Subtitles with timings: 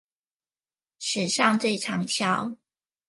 [0.97, 2.57] 史上最長銷